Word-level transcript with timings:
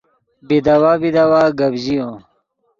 بیداوا 0.47 0.91
بیداوا 1.01 1.41
گپ 1.59 1.73
ژیو 1.83 2.07